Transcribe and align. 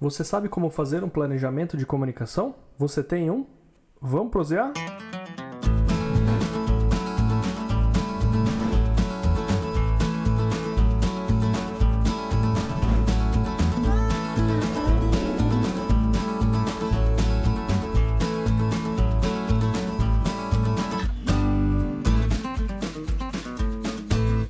Você 0.00 0.22
sabe 0.22 0.48
como 0.48 0.70
fazer 0.70 1.02
um 1.02 1.08
planejamento 1.08 1.76
de 1.76 1.84
comunicação? 1.84 2.54
Você 2.78 3.02
tem 3.02 3.32
um? 3.32 3.44
Vamos 4.00 4.30
prosear? 4.30 4.72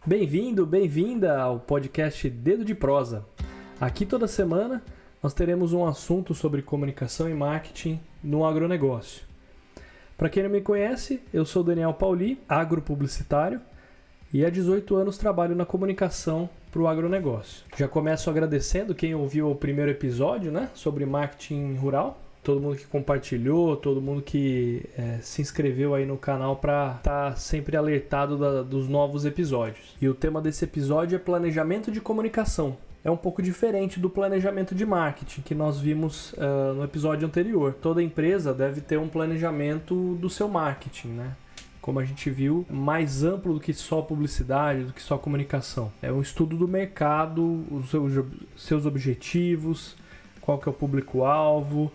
Bem-vindo, 0.06 0.66
bem-vinda 0.66 1.40
ao 1.40 1.58
podcast 1.58 2.28
Dedo 2.28 2.66
de 2.66 2.74
Prosa. 2.74 3.24
Aqui 3.80 4.04
toda 4.04 4.28
semana 4.28 4.82
nós 5.22 5.34
teremos 5.34 5.72
um 5.72 5.86
assunto 5.86 6.34
sobre 6.34 6.62
comunicação 6.62 7.28
e 7.28 7.34
marketing 7.34 8.00
no 8.22 8.44
agronegócio. 8.44 9.22
Para 10.16 10.28
quem 10.28 10.42
não 10.42 10.50
me 10.50 10.60
conhece, 10.60 11.20
eu 11.32 11.44
sou 11.44 11.62
Daniel 11.62 11.94
Pauli, 11.94 12.40
agropublicitário, 12.48 13.60
e 14.32 14.44
há 14.44 14.50
18 14.50 14.96
anos 14.96 15.16
trabalho 15.16 15.54
na 15.54 15.64
comunicação 15.64 16.50
para 16.70 16.82
o 16.82 16.88
agronegócio. 16.88 17.64
Já 17.76 17.88
começo 17.88 18.28
agradecendo 18.28 18.94
quem 18.94 19.14
ouviu 19.14 19.50
o 19.50 19.54
primeiro 19.54 19.90
episódio 19.90 20.52
né, 20.52 20.70
sobre 20.74 21.06
marketing 21.06 21.74
rural 21.74 22.20
todo 22.48 22.62
mundo 22.62 22.76
que 22.76 22.86
compartilhou, 22.86 23.76
todo 23.76 24.00
mundo 24.00 24.22
que 24.22 24.82
é, 24.96 25.18
se 25.20 25.42
inscreveu 25.42 25.94
aí 25.94 26.06
no 26.06 26.16
canal 26.16 26.56
para 26.56 26.94
estar 26.96 27.30
tá 27.30 27.36
sempre 27.36 27.76
alertado 27.76 28.38
da, 28.38 28.62
dos 28.62 28.88
novos 28.88 29.26
episódios. 29.26 29.94
E 30.00 30.08
o 30.08 30.14
tema 30.14 30.40
desse 30.40 30.64
episódio 30.64 31.16
é 31.16 31.18
planejamento 31.18 31.92
de 31.92 32.00
comunicação. 32.00 32.74
É 33.08 33.10
um 33.10 33.16
pouco 33.16 33.40
diferente 33.40 33.98
do 33.98 34.10
planejamento 34.10 34.74
de 34.74 34.84
marketing 34.84 35.40
que 35.40 35.54
nós 35.54 35.80
vimos 35.80 36.34
uh, 36.34 36.74
no 36.74 36.84
episódio 36.84 37.26
anterior. 37.26 37.72
Toda 37.72 38.02
empresa 38.02 38.52
deve 38.52 38.82
ter 38.82 38.98
um 38.98 39.08
planejamento 39.08 40.14
do 40.16 40.28
seu 40.28 40.46
marketing, 40.46 41.08
né? 41.08 41.32
como 41.80 42.00
a 42.00 42.04
gente 42.04 42.28
viu, 42.28 42.66
mais 42.68 43.24
amplo 43.24 43.54
do 43.54 43.60
que 43.60 43.72
só 43.72 44.02
publicidade, 44.02 44.84
do 44.84 44.92
que 44.92 45.00
só 45.00 45.16
comunicação. 45.16 45.90
É 46.02 46.12
um 46.12 46.20
estudo 46.20 46.54
do 46.54 46.68
mercado, 46.68 47.64
os 47.70 47.88
seus 48.62 48.84
objetivos, 48.84 49.96
qual 50.42 50.58
que 50.58 50.68
é 50.68 50.70
o 50.70 50.74
público-alvo, 50.74 51.90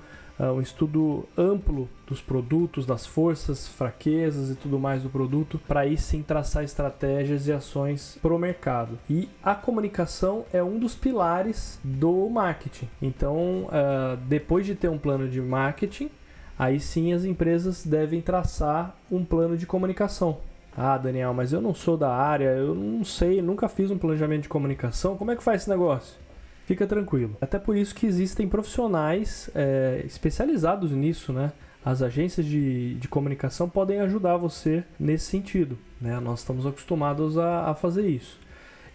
um 0.51 0.61
estudo 0.61 1.27
amplo 1.37 1.87
dos 2.07 2.21
produtos, 2.21 2.85
das 2.85 3.05
forças, 3.05 3.67
fraquezas 3.67 4.49
e 4.49 4.55
tudo 4.55 4.79
mais 4.79 5.03
do 5.03 5.09
produto, 5.09 5.59
para 5.67 5.81
aí 5.81 5.97
sim 5.97 6.21
traçar 6.21 6.63
estratégias 6.63 7.47
e 7.47 7.51
ações 7.51 8.17
para 8.21 8.33
o 8.33 8.39
mercado. 8.39 8.97
E 9.09 9.29
a 9.43 9.55
comunicação 9.55 10.45
é 10.51 10.63
um 10.63 10.79
dos 10.79 10.95
pilares 10.95 11.79
do 11.83 12.29
marketing. 12.29 12.89
Então, 13.01 13.67
uh, 13.67 14.17
depois 14.27 14.65
de 14.65 14.75
ter 14.75 14.89
um 14.89 14.97
plano 14.97 15.29
de 15.29 15.41
marketing, 15.41 16.09
aí 16.57 16.79
sim 16.79 17.13
as 17.13 17.25
empresas 17.25 17.85
devem 17.85 18.21
traçar 18.21 18.95
um 19.11 19.23
plano 19.23 19.57
de 19.57 19.65
comunicação. 19.65 20.39
Ah, 20.75 20.97
Daniel, 20.97 21.33
mas 21.33 21.53
eu 21.53 21.61
não 21.61 21.73
sou 21.73 21.95
da 21.95 22.11
área, 22.11 22.49
eu 22.49 22.73
não 22.73 23.03
sei, 23.03 23.41
nunca 23.41 23.69
fiz 23.69 23.91
um 23.91 23.97
planejamento 23.97 24.43
de 24.43 24.49
comunicação. 24.49 25.15
Como 25.15 25.29
é 25.31 25.35
que 25.35 25.43
faz 25.43 25.61
esse 25.61 25.69
negócio? 25.69 26.22
Fica 26.65 26.87
tranquilo. 26.87 27.35
Até 27.41 27.59
por 27.59 27.75
isso 27.75 27.93
que 27.93 28.05
existem 28.05 28.47
profissionais 28.47 29.49
é, 29.53 30.01
especializados 30.05 30.91
nisso, 30.91 31.33
né? 31.33 31.51
As 31.85 32.01
agências 32.01 32.45
de, 32.45 32.95
de 32.95 33.07
comunicação 33.09 33.67
podem 33.67 33.99
ajudar 33.99 34.37
você 34.37 34.85
nesse 34.97 35.25
sentido. 35.25 35.77
Né? 35.99 36.17
Nós 36.19 36.39
estamos 36.39 36.65
acostumados 36.65 37.37
a, 37.37 37.71
a 37.71 37.75
fazer 37.75 38.07
isso. 38.07 38.39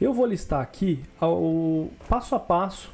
Eu 0.01 0.15
vou 0.15 0.25
listar 0.25 0.63
aqui 0.63 1.03
o 1.21 1.91
passo 2.09 2.35
a 2.35 2.41
passo, 2.41 2.91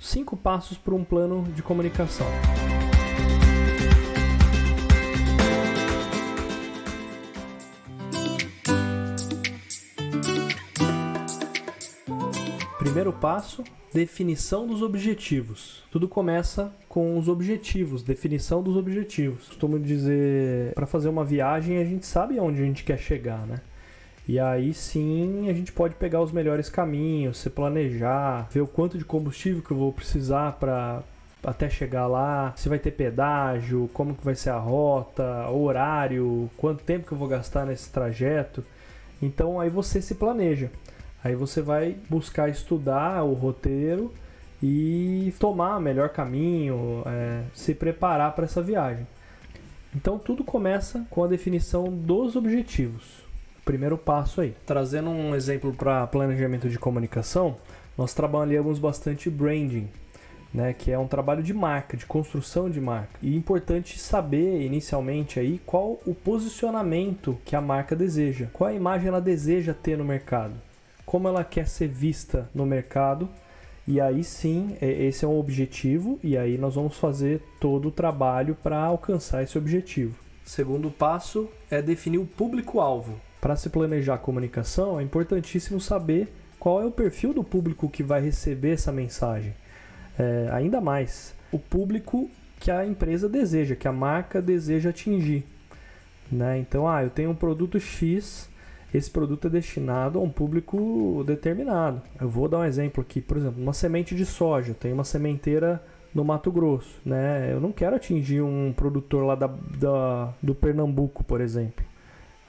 cinco 0.00 0.36
passos 0.36 0.76
para 0.76 0.94
um 0.94 1.04
plano 1.04 1.44
de 1.54 1.62
comunicação. 1.62 2.26
Primeiro 12.98 13.16
passo, 13.16 13.62
definição 13.94 14.66
dos 14.66 14.82
objetivos. 14.82 15.84
Tudo 15.88 16.08
começa 16.08 16.72
com 16.88 17.16
os 17.16 17.28
objetivos, 17.28 18.02
definição 18.02 18.60
dos 18.60 18.76
objetivos. 18.76 19.46
Costumo 19.46 19.78
dizer, 19.78 20.72
para 20.74 20.84
fazer 20.84 21.08
uma 21.08 21.24
viagem, 21.24 21.78
a 21.78 21.84
gente 21.84 22.04
sabe 22.04 22.36
aonde 22.40 22.60
a 22.60 22.64
gente 22.64 22.82
quer 22.82 22.98
chegar, 22.98 23.46
né? 23.46 23.60
E 24.26 24.40
aí 24.40 24.74
sim 24.74 25.48
a 25.48 25.52
gente 25.52 25.70
pode 25.70 25.94
pegar 25.94 26.20
os 26.20 26.32
melhores 26.32 26.68
caminhos, 26.68 27.38
se 27.38 27.48
planejar, 27.48 28.48
ver 28.50 28.62
o 28.62 28.66
quanto 28.66 28.98
de 28.98 29.04
combustível 29.04 29.62
que 29.62 29.70
eu 29.70 29.76
vou 29.76 29.92
precisar 29.92 30.54
para 30.54 31.00
até 31.44 31.70
chegar 31.70 32.08
lá, 32.08 32.52
se 32.56 32.68
vai 32.68 32.80
ter 32.80 32.90
pedágio, 32.90 33.88
como 33.94 34.16
que 34.16 34.24
vai 34.24 34.34
ser 34.34 34.50
a 34.50 34.58
rota, 34.58 35.48
horário, 35.50 36.50
quanto 36.56 36.82
tempo 36.82 37.06
que 37.06 37.12
eu 37.12 37.18
vou 37.18 37.28
gastar 37.28 37.64
nesse 37.64 37.92
trajeto. 37.92 38.64
Então 39.22 39.60
aí 39.60 39.70
você 39.70 40.02
se 40.02 40.16
planeja. 40.16 40.68
Aí 41.22 41.34
você 41.34 41.60
vai 41.60 41.96
buscar 42.08 42.48
estudar 42.48 43.24
o 43.24 43.32
roteiro 43.32 44.12
e 44.62 45.32
tomar 45.38 45.76
o 45.76 45.80
melhor 45.80 46.10
caminho, 46.10 47.02
é, 47.06 47.42
se 47.54 47.74
preparar 47.74 48.34
para 48.34 48.44
essa 48.44 48.62
viagem. 48.62 49.06
Então 49.94 50.18
tudo 50.18 50.44
começa 50.44 51.04
com 51.10 51.24
a 51.24 51.26
definição 51.26 51.84
dos 51.84 52.36
objetivos. 52.36 53.26
Primeiro 53.64 53.98
passo 53.98 54.40
aí. 54.40 54.54
Trazendo 54.64 55.10
um 55.10 55.34
exemplo 55.34 55.72
para 55.72 56.06
planejamento 56.06 56.68
de 56.68 56.78
comunicação, 56.78 57.56
nós 57.96 58.14
trabalhamos 58.14 58.78
bastante 58.78 59.28
branding, 59.28 59.88
né, 60.54 60.72
que 60.72 60.90
é 60.90 60.98
um 60.98 61.08
trabalho 61.08 61.42
de 61.42 61.52
marca, 61.52 61.96
de 61.96 62.06
construção 62.06 62.70
de 62.70 62.80
marca. 62.80 63.18
E 63.20 63.34
é 63.34 63.36
importante 63.36 63.98
saber 63.98 64.62
inicialmente 64.62 65.40
aí 65.40 65.60
qual 65.66 65.98
o 66.06 66.14
posicionamento 66.14 67.36
que 67.44 67.56
a 67.56 67.60
marca 67.60 67.96
deseja, 67.96 68.46
qual 68.52 68.70
a 68.70 68.74
imagem 68.74 69.08
ela 69.08 69.20
deseja 69.20 69.74
ter 69.74 69.98
no 69.98 70.04
mercado 70.04 70.67
como 71.08 71.26
ela 71.26 71.42
quer 71.42 71.66
ser 71.66 71.88
vista 71.88 72.50
no 72.54 72.66
mercado. 72.66 73.30
E 73.86 73.98
aí 73.98 74.22
sim, 74.22 74.76
é, 74.78 75.06
esse 75.06 75.24
é 75.24 75.28
um 75.28 75.38
objetivo, 75.38 76.20
e 76.22 76.36
aí 76.36 76.58
nós 76.58 76.74
vamos 76.74 76.98
fazer 76.98 77.40
todo 77.58 77.88
o 77.88 77.90
trabalho 77.90 78.54
para 78.62 78.78
alcançar 78.78 79.42
esse 79.42 79.56
objetivo. 79.56 80.18
Segundo 80.44 80.90
passo 80.90 81.48
é 81.70 81.80
definir 81.80 82.18
o 82.18 82.26
público-alvo. 82.26 83.18
Para 83.40 83.56
se 83.56 83.70
planejar 83.70 84.16
a 84.16 84.18
comunicação, 84.18 85.00
é 85.00 85.02
importantíssimo 85.02 85.80
saber 85.80 86.30
qual 86.58 86.82
é 86.82 86.84
o 86.84 86.90
perfil 86.90 87.32
do 87.32 87.42
público 87.42 87.88
que 87.88 88.02
vai 88.02 88.20
receber 88.20 88.72
essa 88.72 88.92
mensagem. 88.92 89.54
É, 90.18 90.50
ainda 90.52 90.78
mais, 90.78 91.34
o 91.50 91.58
público 91.58 92.30
que 92.60 92.70
a 92.70 92.84
empresa 92.84 93.30
deseja, 93.30 93.74
que 93.74 93.88
a 93.88 93.92
marca 93.92 94.42
deseja 94.42 94.90
atingir. 94.90 95.46
Né? 96.30 96.58
Então, 96.58 96.86
ah, 96.86 97.02
eu 97.02 97.08
tenho 97.08 97.30
um 97.30 97.34
produto 97.34 97.80
X 97.80 98.50
esse 98.92 99.10
produto 99.10 99.46
é 99.46 99.50
destinado 99.50 100.18
a 100.18 100.22
um 100.22 100.30
público 100.30 101.22
determinado. 101.26 102.00
Eu 102.20 102.28
vou 102.28 102.48
dar 102.48 102.60
um 102.60 102.64
exemplo 102.64 103.02
aqui, 103.02 103.20
por 103.20 103.36
exemplo, 103.36 103.62
uma 103.62 103.74
semente 103.74 104.14
de 104.14 104.24
soja. 104.24 104.74
Tem 104.74 104.92
uma 104.92 105.04
sementeira 105.04 105.82
no 106.14 106.24
Mato 106.24 106.50
Grosso, 106.50 106.98
né? 107.04 107.52
Eu 107.52 107.60
não 107.60 107.70
quero 107.70 107.96
atingir 107.96 108.40
um 108.40 108.72
produtor 108.74 109.24
lá 109.24 109.34
da, 109.34 109.46
da 109.46 110.32
do 110.42 110.54
Pernambuco, 110.54 111.22
por 111.22 111.40
exemplo. 111.40 111.84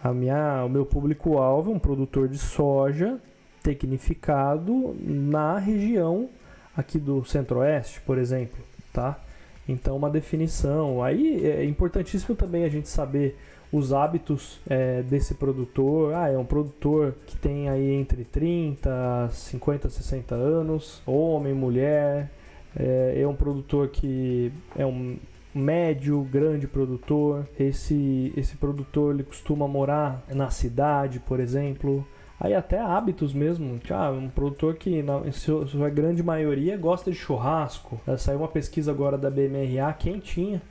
A 0.02 0.14
minha, 0.14 0.64
o 0.64 0.70
meu 0.70 0.86
público-alvo 0.86 1.72
é 1.72 1.76
um 1.76 1.80
produtor 1.80 2.30
de 2.30 2.38
soja 2.38 3.20
tecnificado 3.62 4.96
na 5.02 5.58
região 5.58 6.30
aqui 6.76 6.98
do 6.98 7.26
Centro-Oeste, 7.26 8.00
por 8.02 8.18
exemplo, 8.18 8.64
tá? 8.94 9.20
Então, 9.68 9.98
uma 9.98 10.10
definição. 10.10 11.04
Aí 11.04 11.46
é 11.46 11.66
importantíssimo 11.66 12.36
também 12.36 12.64
a 12.64 12.70
gente 12.70 12.88
saber 12.88 13.38
os 13.72 13.94
hábitos 13.94 14.60
é, 14.68 15.02
desse 15.04 15.36
produtor. 15.36 16.14
Ah, 16.14 16.30
é 16.30 16.38
um 16.38 16.46
produtor 16.46 17.16
que 17.26 17.38
tem 17.38 17.70
aí 17.70 17.92
entre 17.92 18.24
30, 18.24 19.30
50, 19.32 19.90
60 19.90 20.36
anos, 20.36 21.02
homem, 21.06 21.54
mulher. 21.54 22.32
É, 22.76 23.22
é 23.22 23.28
um 23.28 23.36
produtor 23.36 23.90
que 23.90 24.52
é 24.76 24.86
um 24.86 25.18
médio, 25.54 26.22
grande 26.24 26.68
produtor. 26.68 27.48
Esse, 27.60 28.34
esse 28.36 28.56
produtor 28.58 29.14
ele 29.14 29.24
costuma 29.24 29.68
morar 29.68 30.24
na 30.30 30.50
cidade, 30.50 31.20
por 31.20 31.40
exemplo. 31.40 32.06
Aí 32.40 32.56
até 32.56 32.80
hábitos 32.80 33.34
mesmo. 33.34 33.80
Ah, 33.92 34.10
um 34.12 34.30
produtor 34.30 34.76
que 34.76 35.04
na 35.04 35.32
sua 35.32 35.90
grande 35.90 36.24
maioria 36.24 36.76
gosta 36.76 37.12
de 37.12 37.18
churrasco. 37.18 38.00
Saiu 38.18 38.40
uma 38.40 38.48
pesquisa 38.48 38.92
agora 38.92 39.18
da 39.18 39.30
BMRA 39.30 39.94
quentinha 39.94 40.62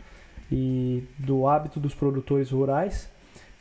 e 0.51 1.05
do 1.19 1.47
hábito 1.47 1.79
dos 1.79 1.95
produtores 1.95 2.51
rurais, 2.51 3.11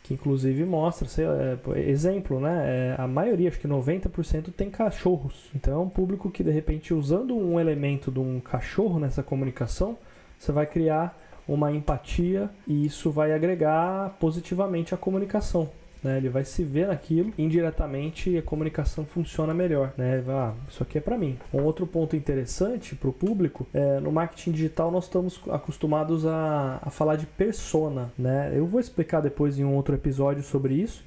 que 0.03 0.13
inclusive 0.13 0.63
mostra, 0.63 1.07
sei, 1.07 1.25
é, 1.25 1.57
exemplo, 1.89 2.39
né? 2.39 2.95
É, 2.97 3.01
a 3.01 3.07
maioria, 3.07 3.49
acho 3.49 3.59
que 3.59 3.67
90% 3.67 4.53
tem 4.55 4.69
cachorros. 4.69 5.49
Então 5.53 5.73
é 5.73 5.83
um 5.83 5.89
público 5.89 6.31
que 6.31 6.43
de 6.43 6.51
repente 6.51 6.93
usando 6.93 7.35
um 7.35 7.59
elemento 7.59 8.09
de 8.09 8.19
um 8.19 8.39
cachorro 8.39 8.99
nessa 8.99 9.21
comunicação, 9.21 9.97
você 10.39 10.51
vai 10.51 10.65
criar 10.65 11.17
uma 11.47 11.71
empatia 11.71 12.49
e 12.65 12.85
isso 12.85 13.11
vai 13.11 13.33
agregar 13.33 14.15
positivamente 14.19 14.93
a 14.93 14.97
comunicação. 14.97 15.69
Né? 16.03 16.17
Ele 16.17 16.29
vai 16.29 16.45
se 16.45 16.63
ver 16.63 16.87
naquilo, 16.87 17.33
indiretamente 17.37 18.37
a 18.37 18.41
comunicação 18.41 19.05
funciona 19.05 19.53
melhor, 19.53 19.93
né? 19.97 20.23
Ah, 20.27 20.53
isso 20.69 20.83
aqui 20.83 20.97
é 20.97 21.01
para 21.01 21.17
mim. 21.17 21.37
Um 21.53 21.63
outro 21.63 21.85
ponto 21.85 22.15
interessante 22.15 22.95
para 22.95 23.09
o 23.09 23.13
público 23.13 23.67
é 23.73 23.99
no 23.99 24.11
marketing 24.11 24.51
digital 24.51 24.91
nós 24.91 25.05
estamos 25.05 25.41
acostumados 25.49 26.25
a, 26.25 26.79
a 26.81 26.89
falar 26.89 27.15
de 27.15 27.25
persona, 27.25 28.11
né? 28.17 28.51
Eu 28.53 28.65
vou 28.65 28.79
explicar 28.79 29.21
depois 29.21 29.59
em 29.59 29.63
um 29.63 29.75
outro 29.75 29.95
episódio 29.95 30.43
sobre 30.43 30.75
isso. 30.75 31.05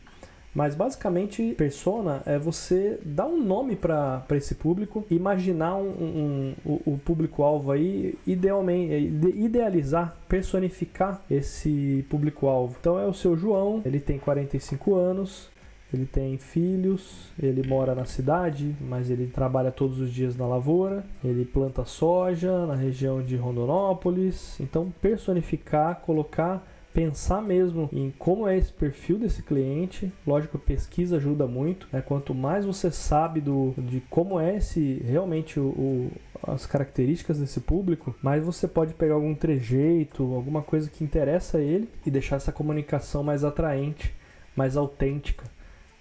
Mas 0.54 0.74
basicamente, 0.74 1.54
persona 1.56 2.22
é 2.26 2.38
você 2.38 2.98
dar 3.04 3.26
um 3.26 3.42
nome 3.42 3.76
para 3.76 4.24
esse 4.32 4.56
público, 4.56 5.04
imaginar 5.10 5.76
um, 5.76 5.88
um, 5.88 6.54
um 6.64 6.72
o, 6.84 6.92
o 6.94 6.98
público-alvo 6.98 7.70
aí, 7.70 8.18
idealmente, 8.26 8.94
idealizar, 9.36 10.16
personificar 10.28 11.22
esse 11.30 12.04
público-alvo. 12.10 12.76
Então 12.80 12.98
é 12.98 13.06
o 13.06 13.14
seu 13.14 13.36
João, 13.36 13.80
ele 13.84 14.00
tem 14.00 14.18
45 14.18 14.94
anos, 14.94 15.48
ele 15.92 16.06
tem 16.06 16.38
filhos, 16.38 17.28
ele 17.40 17.66
mora 17.66 17.94
na 17.94 18.04
cidade, 18.04 18.74
mas 18.80 19.10
ele 19.10 19.26
trabalha 19.26 19.72
todos 19.72 20.00
os 20.00 20.12
dias 20.12 20.36
na 20.36 20.46
lavoura, 20.46 21.04
ele 21.22 21.44
planta 21.44 21.84
soja 21.84 22.66
na 22.66 22.74
região 22.74 23.22
de 23.22 23.36
Rondonópolis. 23.36 24.58
Então, 24.60 24.92
personificar, 25.00 26.00
colocar 26.00 26.64
pensar 27.00 27.40
mesmo 27.40 27.88
em 27.94 28.10
como 28.18 28.46
é 28.46 28.58
esse 28.58 28.70
perfil 28.70 29.18
desse 29.18 29.42
cliente. 29.42 30.12
Lógico, 30.26 30.58
a 30.58 30.60
pesquisa 30.60 31.16
ajuda 31.16 31.46
muito. 31.46 31.88
Né? 31.90 32.02
Quanto 32.02 32.34
mais 32.34 32.66
você 32.66 32.90
sabe 32.90 33.40
do, 33.40 33.72
de 33.78 34.00
como 34.10 34.38
é 34.38 34.58
esse 34.58 35.02
realmente 35.06 35.58
o, 35.58 35.68
o, 35.68 36.12
as 36.46 36.66
características 36.66 37.38
desse 37.38 37.58
público, 37.60 38.14
mais 38.20 38.44
você 38.44 38.68
pode 38.68 38.92
pegar 38.92 39.14
algum 39.14 39.34
trejeito, 39.34 40.22
alguma 40.34 40.60
coisa 40.60 40.90
que 40.90 41.02
interessa 41.02 41.56
a 41.56 41.62
ele 41.62 41.88
e 42.04 42.10
deixar 42.10 42.36
essa 42.36 42.52
comunicação 42.52 43.22
mais 43.22 43.44
atraente, 43.44 44.14
mais 44.54 44.76
autêntica. 44.76 45.44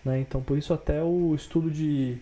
Né? 0.04 0.20
Então, 0.20 0.42
por 0.42 0.58
isso 0.58 0.74
até 0.74 1.02
o 1.02 1.34
estudo 1.34 1.72
de 1.72 2.18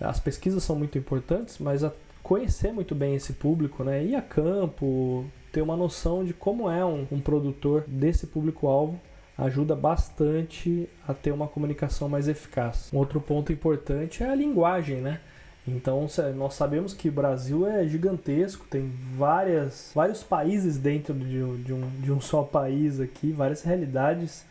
as 0.00 0.18
pesquisas 0.18 0.62
são 0.62 0.74
muito 0.74 0.96
importantes, 0.96 1.58
mas 1.58 1.84
a, 1.84 1.92
conhecer 2.22 2.72
muito 2.72 2.94
bem 2.94 3.14
esse 3.14 3.32
público, 3.32 3.82
né? 3.84 4.02
Ir 4.04 4.14
a 4.14 4.22
campo, 4.22 5.24
ter 5.52 5.62
uma 5.62 5.76
noção 5.76 6.24
de 6.24 6.32
como 6.32 6.70
é 6.70 6.84
um, 6.84 7.06
um 7.10 7.20
produtor 7.20 7.84
desse 7.86 8.26
público-alvo 8.26 8.98
ajuda 9.36 9.74
bastante 9.74 10.88
a 11.06 11.14
ter 11.14 11.32
uma 11.32 11.48
comunicação 11.48 12.08
mais 12.08 12.28
eficaz. 12.28 12.90
Um 12.92 12.98
outro 12.98 13.20
ponto 13.20 13.52
importante 13.52 14.22
é 14.22 14.28
a 14.28 14.34
linguagem, 14.34 15.00
né? 15.00 15.20
Então 15.66 16.06
nós 16.34 16.54
sabemos 16.54 16.92
que 16.92 17.08
o 17.08 17.12
Brasil 17.12 17.66
é 17.66 17.86
gigantesco, 17.86 18.66
tem 18.68 18.92
várias, 19.16 19.92
vários 19.94 20.22
países 20.22 20.76
dentro 20.76 21.14
de, 21.14 21.62
de, 21.62 21.72
um, 21.72 21.88
de 22.00 22.12
um 22.12 22.20
só 22.20 22.42
país 22.42 22.98
aqui, 22.98 23.30
várias 23.30 23.62
realidades 23.62 24.44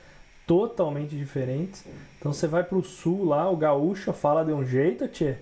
totalmente 0.47 1.15
diferentes. 1.15 1.85
Então 2.17 2.31
você 2.31 2.47
vai 2.47 2.63
para 2.63 2.77
o 2.77 2.83
sul 2.83 3.25
lá, 3.25 3.49
o 3.49 3.57
gaúcho 3.57 4.13
fala 4.13 4.45
de 4.45 4.53
um 4.53 4.65
jeito, 4.65 5.07
tchê. 5.07 5.37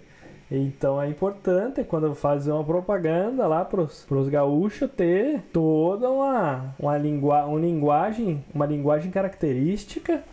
Então 0.51 0.99
é 0.99 1.07
importante 1.07 1.83
quando 1.83 2.15
fazer 2.15 2.51
uma 2.51 2.63
propaganda 2.63 3.45
lá 3.47 3.63
pros, 3.63 4.03
pros 4.05 4.27
gaúchos 4.29 4.89
ter 4.89 5.41
toda 5.53 6.09
uma, 6.09 6.73
uma, 6.79 6.97
lingua, 6.97 7.45
uma 7.45 7.59
linguagem, 7.59 8.43
uma 8.53 8.65
linguagem 8.65 9.11
característica 9.11 10.23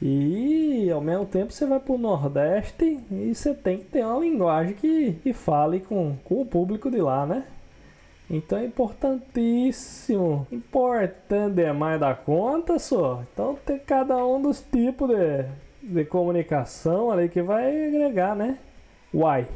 e 0.00 0.90
ao 0.90 1.00
mesmo 1.00 1.26
tempo 1.26 1.52
você 1.52 1.64
vai 1.64 1.78
pro 1.78 1.96
Nordeste 1.96 2.98
e 3.08 3.32
você 3.32 3.54
tem 3.54 3.78
que 3.78 3.84
ter 3.84 4.04
uma 4.04 4.18
linguagem 4.18 4.74
que, 4.74 5.12
que 5.22 5.32
fale 5.32 5.78
com, 5.78 6.16
com 6.24 6.42
o 6.42 6.46
público 6.46 6.90
de 6.90 7.00
lá, 7.00 7.24
né? 7.24 7.44
Então 8.28 8.58
é 8.58 8.64
importantíssimo, 8.64 10.44
importante 10.50 11.54
demais 11.54 12.00
da 12.00 12.14
conta 12.16 12.80
só. 12.80 13.22
Então 13.32 13.56
tem 13.64 13.78
cada 13.78 14.16
um 14.26 14.42
dos 14.42 14.60
tipos 14.60 15.08
de, 15.08 15.44
de 15.82 16.04
comunicação 16.04 17.12
ali 17.12 17.28
que 17.28 17.42
vai 17.42 17.86
agregar, 17.86 18.34
né? 18.34 18.58
Why? 19.12 19.46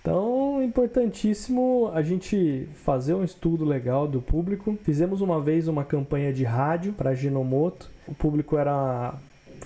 Então, 0.00 0.62
importantíssimo 0.62 1.90
a 1.94 2.02
gente 2.02 2.68
fazer 2.84 3.14
um 3.14 3.24
estudo 3.24 3.64
legal 3.64 4.06
do 4.06 4.20
público. 4.20 4.76
Fizemos 4.82 5.22
uma 5.22 5.40
vez 5.40 5.66
uma 5.66 5.82
campanha 5.82 6.30
de 6.32 6.44
rádio 6.44 6.92
para 6.92 7.14
Ginomoto. 7.14 7.90
O 8.06 8.14
público 8.14 8.58
era 8.58 9.14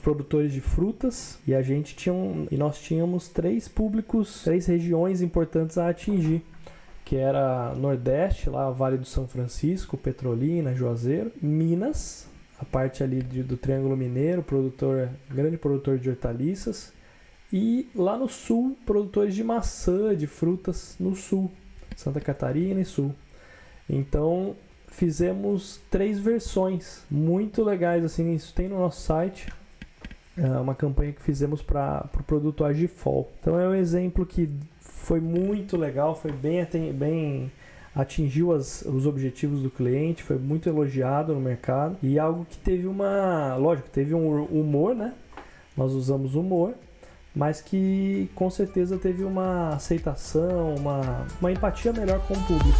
produtores 0.00 0.52
de 0.52 0.60
frutas 0.60 1.38
e 1.46 1.54
a 1.54 1.60
gente 1.60 1.96
tinha 1.96 2.12
um, 2.12 2.46
e 2.50 2.56
nós 2.56 2.80
tínhamos 2.80 3.28
três 3.28 3.66
públicos, 3.66 4.42
três 4.44 4.66
regiões 4.66 5.22
importantes 5.22 5.76
a 5.76 5.88
atingir, 5.88 6.40
que 7.04 7.16
era 7.16 7.74
Nordeste, 7.74 8.48
lá 8.48 8.70
Vale 8.70 8.96
do 8.96 9.06
São 9.06 9.26
Francisco, 9.26 9.96
Petrolina, 9.96 10.74
Juazeiro, 10.74 11.32
Minas, 11.42 12.28
a 12.60 12.64
parte 12.64 13.02
ali 13.02 13.22
de, 13.22 13.42
do 13.42 13.56
Triângulo 13.56 13.96
Mineiro, 13.96 14.42
produtor, 14.42 15.08
grande 15.28 15.56
produtor 15.56 15.98
de 15.98 16.10
hortaliças, 16.10 16.92
e 17.52 17.88
lá 17.94 18.16
no 18.16 18.28
sul, 18.28 18.76
produtores 18.84 19.34
de 19.34 19.42
maçã, 19.42 20.14
de 20.14 20.26
frutas 20.26 20.96
no 21.00 21.16
sul, 21.16 21.50
Santa 21.96 22.20
Catarina 22.20 22.80
e 22.80 22.84
sul. 22.84 23.14
Então 23.88 24.54
fizemos 24.88 25.80
três 25.90 26.18
versões 26.18 27.04
muito 27.10 27.62
legais, 27.62 28.04
assim, 28.04 28.34
isso 28.34 28.54
tem 28.54 28.68
no 28.68 28.78
nosso 28.78 29.00
site. 29.00 29.48
É 30.36 30.46
uma 30.60 30.74
campanha 30.74 31.12
que 31.12 31.22
fizemos 31.22 31.62
para 31.62 32.02
o 32.04 32.08
pro 32.08 32.22
produto 32.22 32.64
Agifol. 32.64 33.30
Então 33.40 33.58
é 33.58 33.68
um 33.68 33.74
exemplo 33.74 34.24
que 34.24 34.48
foi 34.80 35.20
muito 35.20 35.76
legal, 35.76 36.14
foi 36.14 36.30
bem, 36.30 36.64
bem 36.92 37.50
atingiu 37.94 38.52
as, 38.52 38.82
os 38.82 39.06
objetivos 39.06 39.62
do 39.62 39.70
cliente, 39.70 40.22
foi 40.22 40.38
muito 40.38 40.68
elogiado 40.68 41.34
no 41.34 41.40
mercado 41.40 41.96
e 42.02 42.18
algo 42.18 42.44
que 42.44 42.58
teve 42.58 42.86
uma, 42.86 43.56
lógico, 43.56 43.88
teve 43.88 44.14
um 44.14 44.44
humor, 44.44 44.94
né? 44.94 45.14
Nós 45.76 45.92
usamos 45.92 46.34
humor 46.34 46.74
mas 47.38 47.61
que 47.61 48.29
com 48.35 48.50
certeza 48.50 48.99
teve 48.99 49.23
uma 49.23 49.69
aceitação, 49.69 50.75
uma, 50.75 51.25
uma 51.40 51.52
empatia 51.52 51.93
melhor 51.93 52.19
com 52.26 52.35
o 52.35 52.43
público. 52.43 52.79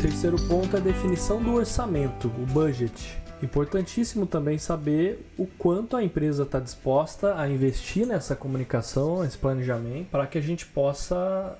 Terceiro 0.00 0.36
ponto 0.48 0.76
é 0.76 0.80
a 0.80 0.82
definição 0.82 1.40
do 1.40 1.54
orçamento, 1.54 2.26
o 2.26 2.46
budget. 2.46 3.16
Importantíssimo 3.40 4.26
também 4.26 4.58
saber 4.58 5.24
o 5.38 5.46
quanto 5.46 5.96
a 5.96 6.02
empresa 6.02 6.42
está 6.42 6.58
disposta 6.58 7.40
a 7.40 7.48
investir 7.48 8.04
nessa 8.08 8.34
comunicação, 8.34 9.24
esse 9.24 9.38
planejamento, 9.38 10.10
para 10.10 10.26
que 10.26 10.36
a 10.36 10.40
gente 10.40 10.66
possa 10.66 11.56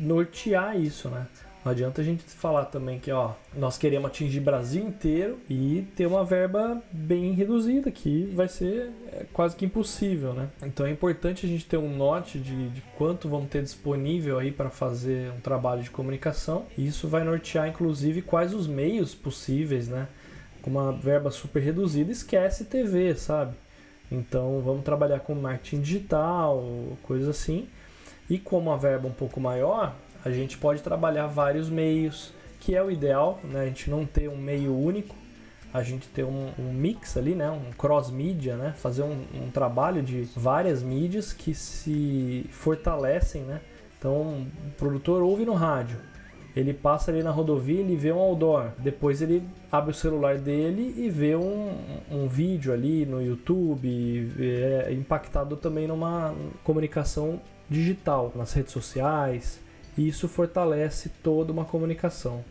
nortear 0.00 0.80
isso, 0.80 1.08
né? 1.08 1.26
Não 1.62 1.72
adianta 1.72 2.00
a 2.00 2.04
gente 2.04 2.24
falar 2.24 2.64
também 2.66 2.98
que, 2.98 3.12
ó, 3.12 3.32
nós 3.54 3.76
queremos 3.76 4.10
atingir 4.10 4.40
Brasil 4.40 4.82
inteiro 4.82 5.38
e 5.48 5.86
ter 5.94 6.06
uma 6.06 6.24
verba 6.24 6.82
bem 6.90 7.32
reduzida, 7.32 7.90
que 7.90 8.24
vai 8.34 8.48
ser 8.48 8.90
é, 9.12 9.26
quase 9.30 9.54
que 9.56 9.66
impossível, 9.66 10.32
né? 10.32 10.48
Então 10.62 10.86
é 10.86 10.90
importante 10.90 11.44
a 11.44 11.48
gente 11.48 11.66
ter 11.66 11.76
um 11.76 11.94
norte 11.94 12.38
de, 12.38 12.70
de 12.70 12.80
quanto 12.96 13.28
vamos 13.28 13.50
ter 13.50 13.62
disponível 13.62 14.38
aí 14.38 14.50
para 14.50 14.70
fazer 14.70 15.30
um 15.32 15.40
trabalho 15.40 15.82
de 15.82 15.90
comunicação. 15.90 16.64
E 16.78 16.86
isso 16.86 17.06
vai 17.06 17.24
nortear, 17.24 17.68
inclusive, 17.68 18.22
quais 18.22 18.54
os 18.54 18.66
meios 18.66 19.14
possíveis, 19.14 19.86
né? 19.86 20.08
Com 20.62 20.70
uma 20.70 20.92
verba 20.92 21.30
super 21.30 21.62
reduzida, 21.62 22.10
esquece 22.10 22.64
TV, 22.64 23.14
sabe? 23.14 23.54
Então 24.10 24.62
vamos 24.64 24.82
trabalhar 24.82 25.20
com 25.20 25.34
marketing 25.34 25.82
digital, 25.82 26.64
coisas 27.02 27.28
assim 27.28 27.68
e 28.30 28.38
como 28.38 28.70
a 28.70 28.76
verba 28.76 29.08
é 29.08 29.10
um 29.10 29.14
pouco 29.14 29.40
maior, 29.40 29.92
a 30.24 30.30
gente 30.30 30.56
pode 30.56 30.80
trabalhar 30.82 31.26
vários 31.26 31.68
meios, 31.68 32.32
que 32.60 32.76
é 32.76 32.82
o 32.82 32.88
ideal, 32.88 33.40
né? 33.42 33.62
A 33.62 33.66
gente 33.66 33.90
não 33.90 34.06
ter 34.06 34.28
um 34.28 34.36
meio 34.36 34.72
único, 34.72 35.16
a 35.74 35.82
gente 35.82 36.06
ter 36.08 36.24
um, 36.24 36.52
um 36.56 36.72
mix 36.72 37.16
ali, 37.16 37.34
né? 37.34 37.50
Um 37.50 37.72
cross-mídia, 37.72 38.56
né? 38.56 38.72
Fazer 38.76 39.02
um, 39.02 39.24
um, 39.34 39.50
trabalho 39.50 40.00
de 40.00 40.22
várias 40.36 40.80
mídias 40.80 41.32
que 41.32 41.54
se 41.54 42.46
fortalecem, 42.52 43.42
né? 43.42 43.60
Então, 43.98 44.46
o 44.66 44.70
produtor 44.78 45.22
ouve 45.22 45.44
no 45.44 45.54
rádio, 45.54 45.98
ele 46.54 46.72
passa 46.72 47.10
ali 47.10 47.22
na 47.22 47.30
rodovia, 47.30 47.80
ele 47.80 47.96
vê 47.96 48.12
um 48.12 48.18
outdoor, 48.18 48.70
depois 48.78 49.20
ele 49.20 49.42
abre 49.70 49.90
o 49.90 49.94
celular 49.94 50.38
dele 50.38 50.94
e 50.96 51.10
vê 51.10 51.36
um, 51.36 51.76
um 52.10 52.26
vídeo 52.28 52.72
ali 52.72 53.04
no 53.04 53.20
YouTube, 53.22 54.32
é 54.38 54.92
impactado 54.92 55.56
também 55.56 55.86
numa 55.86 56.34
comunicação 56.64 57.40
digital, 57.70 58.32
nas 58.34 58.52
redes 58.52 58.72
sociais, 58.72 59.60
e 59.96 60.08
isso 60.08 60.28
fortalece 60.28 61.08
toda 61.22 61.52
uma 61.52 61.64
comunicação. 61.64 62.44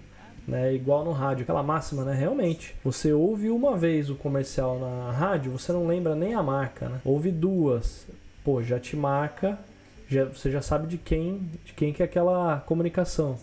Né? 0.47 0.73
Igual 0.73 1.05
no 1.05 1.11
rádio, 1.11 1.43
aquela 1.43 1.61
máxima, 1.61 2.03
né? 2.03 2.15
Realmente, 2.15 2.75
você 2.83 3.13
ouve 3.13 3.49
uma 3.49 3.77
vez 3.77 4.09
o 4.09 4.15
comercial 4.15 4.79
na 4.79 5.11
rádio, 5.11 5.51
você 5.51 5.71
não 5.71 5.85
lembra 5.85 6.15
nem 6.15 6.33
a 6.33 6.41
marca, 6.41 6.89
né? 6.89 7.01
Ouve 7.05 7.31
duas, 7.31 8.07
pô, 8.43 8.63
já 8.63 8.79
te 8.79 8.95
marca, 8.95 9.59
já, 10.07 10.25
você 10.25 10.49
já 10.49 10.61
sabe 10.61 10.87
de 10.87 10.97
quem, 10.97 11.51
de 11.63 11.73
quem 11.73 11.93
que 11.93 12.01
é 12.01 12.05
aquela 12.05 12.61
comunicação. 12.61 13.37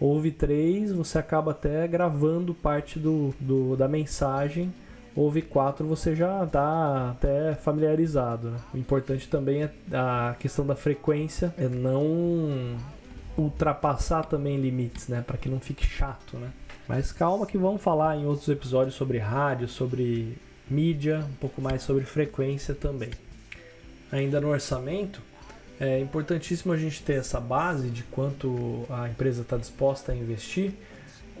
Ouve 0.00 0.30
três, 0.30 0.90
você 0.92 1.18
acaba 1.18 1.50
até 1.50 1.86
gravando 1.86 2.54
parte 2.54 2.98
do, 2.98 3.34
do 3.40 3.76
da 3.76 3.88
mensagem 3.88 4.72
o 5.18 5.32
V4 5.32 5.82
você 5.82 6.14
já 6.14 6.44
está 6.44 7.10
até 7.10 7.52
familiarizado. 7.56 8.50
Né? 8.50 8.58
O 8.72 8.78
importante 8.78 9.28
também 9.28 9.64
é 9.64 9.70
a 9.92 10.36
questão 10.38 10.64
da 10.64 10.76
frequência, 10.76 11.52
é 11.58 11.68
não 11.68 12.76
ultrapassar 13.36 14.24
também 14.26 14.60
limites, 14.60 15.08
né? 15.08 15.22
Para 15.26 15.36
que 15.36 15.48
não 15.48 15.58
fique 15.58 15.84
chato, 15.84 16.36
né? 16.36 16.50
Mas 16.86 17.10
calma 17.10 17.46
que 17.46 17.58
vamos 17.58 17.82
falar 17.82 18.16
em 18.16 18.26
outros 18.26 18.48
episódios 18.48 18.94
sobre 18.94 19.18
rádio, 19.18 19.66
sobre 19.66 20.38
mídia, 20.70 21.24
um 21.28 21.34
pouco 21.34 21.60
mais 21.60 21.82
sobre 21.82 22.04
frequência 22.04 22.72
também. 22.72 23.10
Ainda 24.12 24.40
no 24.40 24.48
orçamento, 24.48 25.20
é 25.80 25.98
importantíssimo 25.98 26.72
a 26.72 26.76
gente 26.76 27.02
ter 27.02 27.14
essa 27.14 27.40
base 27.40 27.90
de 27.90 28.04
quanto 28.04 28.86
a 28.88 29.08
empresa 29.08 29.42
está 29.42 29.56
disposta 29.56 30.12
a 30.12 30.16
investir, 30.16 30.74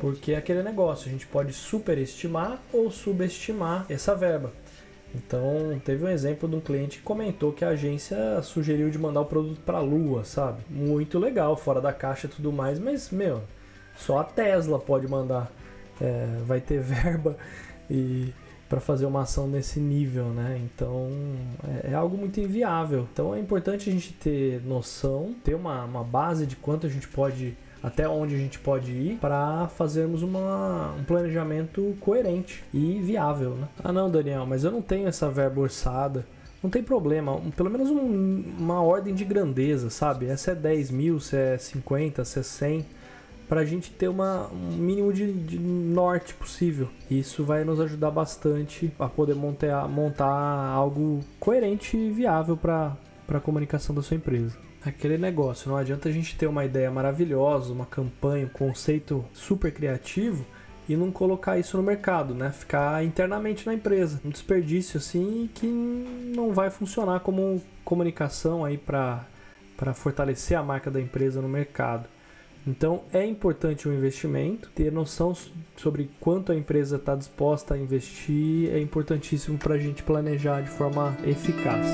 porque 0.00 0.32
é 0.32 0.36
aquele 0.36 0.62
negócio, 0.62 1.08
a 1.08 1.12
gente 1.12 1.26
pode 1.26 1.52
superestimar 1.52 2.60
ou 2.72 2.90
subestimar 2.90 3.86
essa 3.88 4.14
verba. 4.14 4.52
Então, 5.14 5.80
teve 5.84 6.04
um 6.04 6.08
exemplo 6.08 6.48
de 6.48 6.56
um 6.56 6.60
cliente 6.60 6.98
que 6.98 7.02
comentou 7.02 7.52
que 7.52 7.64
a 7.64 7.70
agência 7.70 8.42
sugeriu 8.42 8.90
de 8.90 8.98
mandar 8.98 9.22
o 9.22 9.24
produto 9.24 9.60
para 9.64 9.78
a 9.78 9.82
lua, 9.82 10.24
sabe? 10.24 10.60
Muito 10.68 11.18
legal, 11.18 11.56
fora 11.56 11.80
da 11.80 11.92
caixa 11.92 12.26
e 12.26 12.30
tudo 12.30 12.52
mais, 12.52 12.78
mas, 12.78 13.10
meu, 13.10 13.42
só 13.96 14.18
a 14.18 14.24
Tesla 14.24 14.78
pode 14.78 15.08
mandar. 15.08 15.50
É, 16.00 16.26
vai 16.44 16.60
ter 16.60 16.78
verba 16.80 17.36
e 17.90 18.32
para 18.68 18.80
fazer 18.80 19.06
uma 19.06 19.22
ação 19.22 19.48
nesse 19.48 19.80
nível, 19.80 20.26
né? 20.26 20.60
Então 20.62 21.10
é, 21.82 21.92
é, 21.92 21.94
algo 21.94 22.16
muito 22.16 22.38
inviável. 22.38 23.08
Então 23.12 23.34
é 23.34 23.40
importante 23.40 23.88
a 23.88 23.92
gente 23.92 24.12
ter 24.12 24.60
noção, 24.62 25.34
ter 25.42 25.54
uma, 25.54 25.84
uma 25.84 26.04
base 26.04 26.46
de 26.46 26.54
quanto 26.54 26.86
a 26.86 26.90
gente 26.90 27.08
pode 27.08 27.56
até 27.82 28.08
onde 28.08 28.34
a 28.34 28.38
gente 28.38 28.58
pode 28.58 28.92
ir 28.92 29.18
para 29.18 29.68
fazermos 29.68 30.22
uma, 30.22 30.94
um 30.98 31.04
planejamento 31.04 31.96
coerente 32.00 32.64
e 32.72 33.00
viável. 33.00 33.54
Né? 33.54 33.68
Ah, 33.82 33.92
não, 33.92 34.10
Daniel, 34.10 34.46
mas 34.46 34.64
eu 34.64 34.70
não 34.70 34.82
tenho 34.82 35.08
essa 35.08 35.28
verba 35.30 35.60
orçada. 35.60 36.26
Não 36.62 36.68
tem 36.68 36.82
problema, 36.82 37.40
pelo 37.56 37.70
menos 37.70 37.88
um, 37.88 38.42
uma 38.58 38.82
ordem 38.82 39.14
de 39.14 39.24
grandeza, 39.24 39.90
sabe? 39.90 40.26
Essa 40.26 40.50
é 40.50 40.54
10 40.56 40.90
mil, 40.90 41.20
se 41.20 41.36
é 41.36 41.56
50, 41.56 42.24
se 42.24 42.40
é 42.40 42.42
100, 42.42 42.86
para 43.48 43.60
a 43.60 43.64
gente 43.64 43.92
ter 43.92 44.08
uma, 44.08 44.48
um 44.48 44.76
mínimo 44.76 45.12
de, 45.12 45.32
de, 45.32 45.56
norte 45.56 46.34
possível. 46.34 46.88
Isso 47.08 47.44
vai 47.44 47.62
nos 47.62 47.78
ajudar 47.78 48.10
bastante 48.10 48.92
a 48.98 49.08
poder 49.08 49.36
montar, 49.36 49.86
montar 49.88 50.26
algo 50.26 51.20
coerente 51.38 51.96
e 51.96 52.10
viável 52.10 52.56
para 52.56 52.96
a 53.28 53.40
comunicação 53.40 53.94
da 53.94 54.02
sua 54.02 54.16
empresa 54.16 54.67
aquele 54.84 55.18
negócio. 55.18 55.70
Não 55.70 55.76
adianta 55.76 56.08
a 56.08 56.12
gente 56.12 56.36
ter 56.36 56.46
uma 56.46 56.64
ideia 56.64 56.90
maravilhosa, 56.90 57.72
uma 57.72 57.86
campanha, 57.86 58.46
um 58.46 58.48
conceito 58.48 59.24
super 59.32 59.72
criativo 59.72 60.44
e 60.88 60.96
não 60.96 61.12
colocar 61.12 61.58
isso 61.58 61.76
no 61.76 61.82
mercado, 61.82 62.34
né? 62.34 62.50
Ficar 62.50 63.04
internamente 63.04 63.66
na 63.66 63.74
empresa. 63.74 64.20
Um 64.24 64.30
desperdício 64.30 64.98
assim 64.98 65.48
que 65.54 65.66
não 65.66 66.52
vai 66.52 66.70
funcionar 66.70 67.20
como 67.20 67.62
comunicação 67.84 68.64
aí 68.64 68.78
para 68.78 69.26
para 69.76 69.94
fortalecer 69.94 70.58
a 70.58 70.62
marca 70.62 70.90
da 70.90 71.00
empresa 71.00 71.40
no 71.40 71.48
mercado. 71.48 72.08
Então 72.66 73.02
é 73.12 73.24
importante 73.24 73.88
o 73.88 73.94
investimento, 73.94 74.68
ter 74.74 74.90
noção 74.90 75.36
sobre 75.76 76.10
quanto 76.18 76.50
a 76.50 76.56
empresa 76.56 76.96
está 76.96 77.14
disposta 77.14 77.74
a 77.74 77.78
investir 77.78 78.70
é 78.70 78.80
importantíssimo 78.80 79.56
para 79.56 79.74
a 79.74 79.78
gente 79.78 80.02
planejar 80.02 80.62
de 80.62 80.70
forma 80.70 81.16
eficaz. 81.24 81.86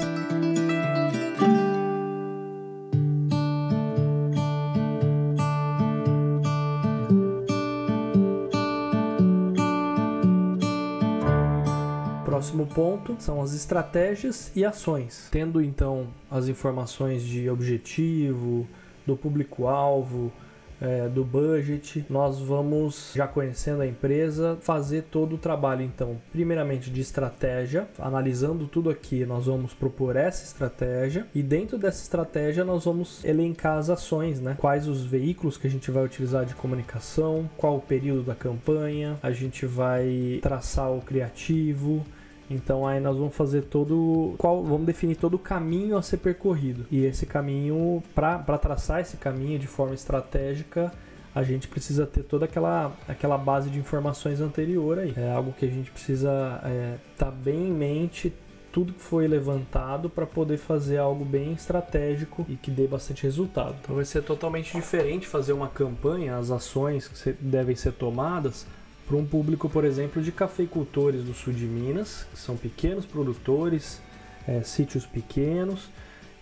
Próximo 12.65 12.67
ponto 12.67 13.17
são 13.19 13.41
as 13.41 13.55
estratégias 13.55 14.51
e 14.55 14.65
ações. 14.65 15.29
Tendo 15.31 15.61
então 15.61 16.09
as 16.31 16.49
informações 16.49 17.23
de 17.23 17.49
objetivo, 17.49 18.67
do 19.07 19.17
público-alvo, 19.17 20.33
é, 20.81 21.09
do 21.09 21.25
budget, 21.25 22.05
nós 22.11 22.41
vamos, 22.41 23.13
já 23.15 23.27
conhecendo 23.27 23.83
a 23.83 23.87
empresa, 23.87 24.59
fazer 24.61 25.05
todo 25.05 25.37
o 25.37 25.39
trabalho, 25.39 25.83
então, 25.83 26.21
primeiramente 26.33 26.91
de 26.91 27.01
estratégia, 27.01 27.89
analisando 27.99 28.67
tudo 28.67 28.91
aqui, 28.91 29.25
nós 29.25 29.47
vamos 29.47 29.73
propor 29.73 30.17
essa 30.17 30.45
estratégia 30.45 31.27
e 31.35 31.43
dentro 31.43 31.79
dessa 31.79 32.03
estratégia 32.03 32.65
nós 32.65 32.85
vamos 32.85 33.25
elencar 33.25 33.79
as 33.79 33.89
ações, 33.89 34.41
né? 34.41 34.57
Quais 34.59 34.89
os 34.89 35.05
veículos 35.05 35.57
que 35.57 35.67
a 35.67 35.71
gente 35.71 35.91
vai 35.91 36.05
utilizar 36.05 36.45
de 36.45 36.55
comunicação, 36.55 37.49
qual 37.57 37.77
o 37.77 37.81
período 37.81 38.23
da 38.23 38.35
campanha, 38.35 39.17
a 39.23 39.31
gente 39.31 39.65
vai 39.65 40.41
traçar 40.43 40.91
o 40.91 41.01
criativo, 41.01 42.05
então 42.51 42.87
aí 42.87 43.01
nós 43.01 43.17
vamos 43.17 43.35
fazer 43.35 43.63
todo. 43.63 44.35
Qual, 44.39 44.63
vamos 44.63 44.87
definir 44.87 45.17
todo 45.17 45.35
o 45.35 45.39
caminho 45.39 45.97
a 45.97 46.03
ser 46.03 46.19
percorrido. 46.19 46.87
E 46.91 47.05
esse 47.05 47.27
caminho, 47.27 48.03
para 48.15 48.59
traçar 48.59 49.01
esse 49.01 49.17
caminho 49.17 49.59
de 49.59 49.67
forma 49.67 49.95
estratégica, 49.95 50.93
a 51.35 51.43
gente 51.43 51.67
precisa 51.67 52.07
ter 52.07 52.23
toda 52.23 52.45
aquela, 52.45 52.93
aquela 53.09 53.37
base 53.37 53.69
de 53.71 53.79
informações 53.79 54.41
anterior 54.41 54.99
aí. 54.99 55.15
É 55.17 55.33
algo 55.33 55.53
que 55.53 55.65
a 55.65 55.71
gente 55.71 55.91
precisa 55.91 56.57
estar 56.57 56.69
é, 56.69 56.97
tá 57.17 57.31
bem 57.31 57.69
em 57.69 57.73
mente, 57.73 58.33
tudo 58.71 58.93
que 58.93 59.03
foi 59.03 59.27
levantado 59.27 60.11
para 60.11 60.27
poder 60.27 60.59
fazer 60.59 60.99
algo 60.99 61.25
bem 61.25 61.53
estratégico 61.53 62.45
e 62.49 62.57
que 62.57 62.71
dê 62.71 62.87
bastante 62.87 63.23
resultado. 63.23 63.77
Então 63.81 63.97
vai 63.97 64.05
ser 64.05 64.23
totalmente 64.23 64.77
diferente 64.77 65.27
fazer 65.27 65.53
uma 65.53 65.69
campanha, 65.69 66.37
as 66.37 66.51
ações 66.51 67.09
que 67.09 67.33
devem 67.41 67.75
ser 67.75 67.93
tomadas 67.93 68.67
para 69.07 69.17
um 69.17 69.25
público, 69.25 69.69
por 69.69 69.85
exemplo, 69.85 70.23
de 70.23 70.33
cafeicultores 70.33 71.25
do 71.25 71.35
sul 71.35 71.53
de 71.53 71.65
Minas, 71.65 72.27
que 72.33 72.39
são 72.39 72.57
pequenos 72.57 73.05
produtores, 73.05 74.01
é, 74.47 74.63
sítios 74.63 75.05
pequenos, 75.05 75.89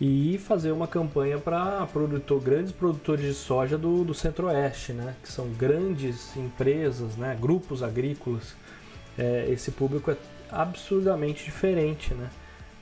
e 0.01 0.37
fazer 0.39 0.73
uma 0.73 0.89
campanha 0.89 1.39
para 1.39 1.87
produtor, 1.87 2.41
grandes 2.41 2.73
produtores 2.73 3.25
de 3.25 3.35
soja 3.35 3.79
do, 3.79 4.05
do 4.05 4.13
centro-oeste, 4.13 4.93
né, 4.93 5.15
que 5.23 5.31
são 5.31 5.49
grandes 5.51 6.37
empresas, 6.37 7.17
né, 7.17 7.37
grupos 7.41 7.83
agrícolas. 7.83 8.55
É, 9.17 9.47
esse 9.49 9.71
público 9.71 10.11
é 10.11 10.17
absurdamente 10.51 11.45
diferente, 11.45 12.15
né, 12.15 12.31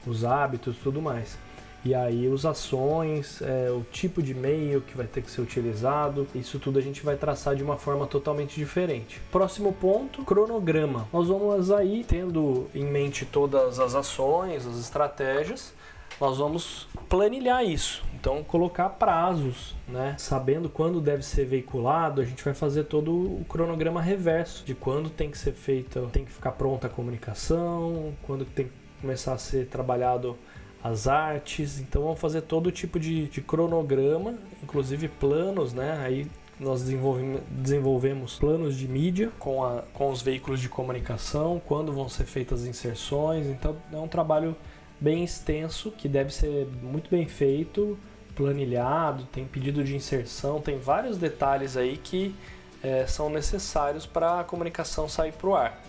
os 0.07 0.25
hábitos 0.25 0.77
tudo 0.83 1.03
mais. 1.03 1.37
E 1.85 1.95
aí 1.95 2.29
os 2.29 2.45
ações, 2.45 3.41
é, 3.41 3.71
o 3.71 3.83
tipo 3.91 4.23
de 4.23 4.33
e-mail 4.33 4.83
que 4.83 4.97
vai 4.97 5.07
ter 5.07 5.23
que 5.23 5.31
ser 5.31 5.41
utilizado, 5.41 6.27
isso 6.35 6.59
tudo 6.59 6.79
a 6.79 6.83
gente 6.83 7.03
vai 7.03 7.17
traçar 7.17 7.57
de 7.57 7.63
uma 7.63 7.77
forma 7.77 8.07
totalmente 8.07 8.55
diferente. 8.57 9.21
Próximo 9.33 9.73
ponto, 9.73 10.23
cronograma. 10.23 11.09
Nós 11.13 11.29
vamos 11.29 11.71
aí, 11.71 12.05
tendo 12.07 12.69
em 12.75 12.85
mente 12.85 13.25
todas 13.25 13.81
as 13.81 13.95
ações, 13.95 14.67
as 14.67 14.79
estratégias, 14.79 15.73
nós 16.21 16.37
vamos 16.37 16.87
planilhar 17.09 17.65
isso. 17.65 18.05
Então, 18.15 18.45
colocar 18.45 18.91
prazos, 18.91 19.75
né? 19.89 20.15
Sabendo 20.19 20.69
quando 20.69 21.01
deve 21.01 21.23
ser 21.23 21.47
veiculado, 21.47 22.21
a 22.21 22.25
gente 22.25 22.45
vai 22.45 22.53
fazer 22.53 22.85
todo 22.85 23.11
o 23.11 23.47
cronograma 23.49 24.03
reverso 24.03 24.63
de 24.67 24.75
quando 24.75 25.09
tem 25.09 25.31
que 25.31 25.39
ser 25.39 25.53
feita, 25.53 26.03
tem 26.13 26.27
que 26.27 26.31
ficar 26.31 26.53
pronta 26.53 26.89
a 26.89 26.91
comunicação, 26.91 28.13
quando 28.23 28.45
tem 28.45 28.67
que 28.67 28.73
começar 29.01 29.33
a 29.33 29.39
ser 29.39 29.67
trabalhado 29.69 30.37
as 30.83 31.07
artes. 31.07 31.79
Então 31.81 32.03
vamos 32.03 32.21
fazer 32.21 32.43
todo 32.43 32.71
tipo 32.71 32.99
de, 32.99 33.29
de 33.29 33.41
cronograma, 33.41 34.35
inclusive 34.63 35.09
planos, 35.09 35.73
né? 35.73 36.01
Aí 36.05 36.27
nós 36.59 36.83
desenvolvemos, 36.83 38.39
planos 38.39 38.77
de 38.77 38.87
mídia 38.87 39.33
com, 39.39 39.65
a, 39.65 39.83
com 39.95 40.11
os 40.11 40.21
veículos 40.21 40.61
de 40.61 40.69
comunicação, 40.69 41.61
quando 41.65 41.91
vão 41.93 42.09
ser 42.09 42.25
feitas 42.25 42.63
as 42.63 42.69
inserções. 42.69 43.47
Então 43.47 43.77
é 43.91 43.97
um 43.97 44.09
trabalho 44.09 44.55
bem 45.01 45.25
extenso 45.25 45.91
que 45.91 46.07
deve 46.07 46.33
ser 46.33 46.69
muito 46.83 47.11
bem 47.11 47.27
feito, 47.27 47.99
planilhado, 48.35 49.25
tem 49.33 49.47
pedido 49.47 49.83
de 49.83 49.97
inserção, 49.97 50.61
tem 50.61 50.79
vários 50.79 51.17
detalhes 51.17 51.77
aí 51.77 51.97
que 51.97 52.35
é, 52.83 53.07
são 53.07 53.31
necessários 53.31 54.05
para 54.05 54.41
a 54.41 54.45
comunicação 54.45 55.09
sair 55.09 55.33
para 55.33 55.49
o 55.49 55.55
ar. 55.55 55.83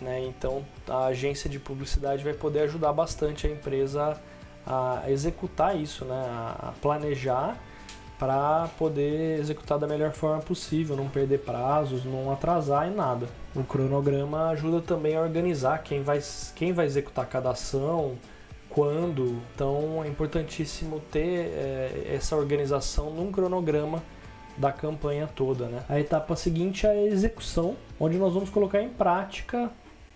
Né? 0.00 0.24
Então 0.24 0.64
a 0.88 1.06
agência 1.06 1.48
de 1.48 1.58
publicidade 1.58 2.22
vai 2.24 2.32
poder 2.32 2.60
ajudar 2.60 2.92
bastante 2.92 3.46
a 3.46 3.50
empresa 3.50 4.20
a 4.66 5.04
executar 5.08 5.76
isso, 5.76 6.04
né? 6.04 6.26
a 6.58 6.72
planejar 6.80 7.58
para 8.18 8.68
poder 8.78 9.40
executar 9.40 9.78
da 9.78 9.86
melhor 9.86 10.12
forma 10.12 10.42
possível, 10.42 10.94
não 10.94 11.08
perder 11.08 11.38
prazos, 11.38 12.04
não 12.04 12.30
atrasar 12.30 12.86
em 12.86 12.94
nada. 12.94 13.26
O 13.56 13.64
cronograma 13.64 14.50
ajuda 14.50 14.82
também 14.82 15.16
a 15.16 15.22
organizar 15.22 15.78
quem 15.78 16.02
vai, 16.02 16.20
quem 16.54 16.74
vai 16.74 16.84
executar 16.84 17.26
cada 17.26 17.50
ação, 17.50 18.18
quando. 18.68 19.40
Então 19.54 20.02
é 20.04 20.08
importantíssimo 20.08 21.00
ter 21.10 21.46
é, 21.48 22.12
essa 22.14 22.36
organização 22.36 23.10
num 23.10 23.32
cronograma 23.32 24.02
da 24.56 24.70
campanha 24.70 25.26
toda. 25.26 25.66
Né? 25.66 25.82
A 25.88 25.98
etapa 25.98 26.36
seguinte 26.36 26.86
é 26.86 26.90
a 26.90 27.06
execução, 27.06 27.74
onde 27.98 28.18
nós 28.18 28.34
vamos 28.34 28.50
colocar 28.50 28.82
em 28.82 28.90
prática 28.90 29.70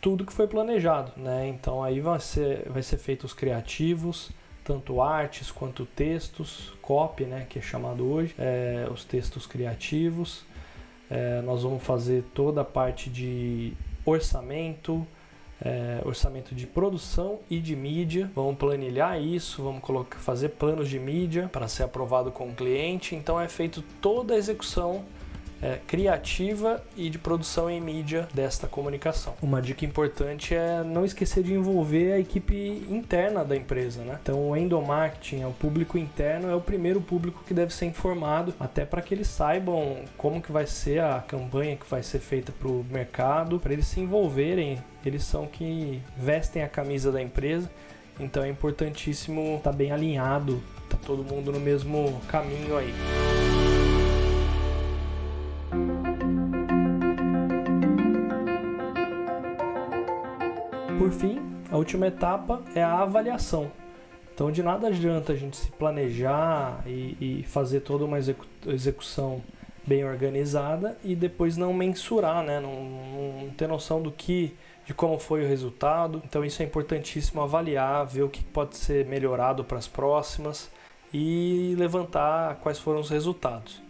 tudo 0.04 0.26
que 0.26 0.34
foi 0.34 0.46
planejado, 0.46 1.12
né? 1.16 1.48
Então 1.48 1.82
aí 1.82 1.98
vai 1.98 2.20
ser, 2.20 2.68
vai 2.68 2.82
ser 2.82 2.98
feito 2.98 3.24
os 3.24 3.32
criativos, 3.32 4.30
tanto 4.62 5.00
artes 5.00 5.50
quanto 5.50 5.86
textos, 5.86 6.74
copy, 6.82 7.24
né, 7.24 7.46
que 7.48 7.58
é 7.58 7.62
chamado 7.62 8.06
hoje, 8.06 8.34
é, 8.38 8.86
os 8.92 9.02
textos 9.02 9.46
criativos. 9.46 10.44
É, 11.10 11.40
nós 11.40 11.62
vamos 11.62 11.82
fazer 11.82 12.22
toda 12.34 12.60
a 12.60 12.64
parte 12.66 13.08
de 13.08 13.72
orçamento, 14.04 15.06
é, 15.64 16.02
orçamento 16.04 16.54
de 16.54 16.66
produção 16.66 17.38
e 17.48 17.58
de 17.58 17.74
mídia. 17.74 18.30
Vamos 18.34 18.56
planilhar 18.56 19.18
isso, 19.18 19.62
vamos 19.62 19.80
colocar, 19.80 20.18
fazer 20.18 20.50
planos 20.50 20.90
de 20.90 20.98
mídia 20.98 21.48
para 21.50 21.66
ser 21.66 21.84
aprovado 21.84 22.30
com 22.30 22.48
o 22.48 22.54
cliente. 22.54 23.14
Então 23.14 23.40
é 23.40 23.48
feito 23.48 23.82
toda 24.02 24.34
a 24.34 24.36
execução 24.36 25.02
é, 25.64 25.78
criativa 25.86 26.84
e 26.94 27.08
de 27.08 27.18
produção 27.18 27.70
em 27.70 27.80
mídia 27.80 28.28
desta 28.34 28.66
comunicação. 28.66 29.34
Uma 29.40 29.62
dica 29.62 29.86
importante 29.86 30.54
é 30.54 30.84
não 30.84 31.06
esquecer 31.06 31.42
de 31.42 31.54
envolver 31.54 32.12
a 32.12 32.18
equipe 32.18 32.84
interna 32.90 33.42
da 33.42 33.56
empresa, 33.56 34.02
né? 34.02 34.18
Então 34.22 34.50
o 34.50 34.54
endomarketing, 34.54 35.40
é 35.40 35.46
o 35.46 35.52
público 35.52 35.96
interno, 35.96 36.50
é 36.50 36.54
o 36.54 36.60
primeiro 36.60 37.00
público 37.00 37.42
que 37.46 37.54
deve 37.54 37.72
ser 37.72 37.86
informado, 37.86 38.52
até 38.60 38.84
para 38.84 39.00
que 39.00 39.14
eles 39.14 39.26
saibam 39.26 40.04
como 40.18 40.42
que 40.42 40.52
vai 40.52 40.66
ser 40.66 41.00
a 41.00 41.24
campanha 41.26 41.76
que 41.76 41.88
vai 41.88 42.02
ser 42.02 42.18
feita 42.18 42.52
para 42.52 42.68
o 42.68 42.84
mercado, 42.90 43.58
para 43.58 43.72
eles 43.72 43.86
se 43.86 44.00
envolverem. 44.00 44.78
Eles 45.04 45.24
são 45.24 45.46
que 45.46 46.02
vestem 46.14 46.62
a 46.62 46.68
camisa 46.68 47.10
da 47.10 47.22
empresa, 47.22 47.70
então 48.20 48.42
é 48.42 48.48
importantíssimo 48.48 49.56
estar 49.56 49.70
tá 49.70 49.76
bem 49.76 49.92
alinhado, 49.92 50.62
tá 50.90 50.98
todo 51.06 51.24
mundo 51.24 51.50
no 51.50 51.60
mesmo 51.60 52.20
caminho 52.28 52.76
aí. 52.76 53.33
Última 61.84 62.06
etapa 62.06 62.62
é 62.74 62.82
a 62.82 63.00
avaliação. 63.00 63.70
Então, 64.34 64.50
de 64.50 64.62
nada 64.62 64.88
adianta 64.88 65.32
a 65.32 65.36
gente 65.36 65.56
se 65.56 65.70
planejar 65.72 66.82
e, 66.86 67.16
e 67.20 67.44
fazer 67.44 67.80
toda 67.80 68.04
uma 68.04 68.18
execu 68.18 68.46
execução 68.66 69.42
bem 69.86 70.02
organizada 70.02 70.96
e 71.04 71.14
depois 71.14 71.58
não 71.58 71.74
mensurar, 71.74 72.42
né? 72.42 72.58
Não, 72.58 72.72
não, 72.82 73.50
ter 73.50 73.68
noção 73.68 74.00
do 74.00 74.10
que, 74.10 74.56
de 74.86 74.94
como 74.94 75.18
foi 75.18 75.44
o 75.44 75.46
resultado. 75.46 76.22
Então, 76.24 76.42
isso 76.42 76.62
é 76.62 76.64
importantíssimo 76.64 77.42
avaliar, 77.42 78.06
ver 78.06 78.22
o 78.22 78.30
que 78.30 78.42
pode 78.42 78.78
ser 78.78 79.04
melhorado 79.04 79.62
para 79.62 79.76
as 79.76 79.86
próximas 79.86 80.70
e 81.12 81.74
levantar 81.78 82.56
quais 82.56 82.78
foram 82.78 83.00
os 83.00 83.10
resultados. 83.10 83.82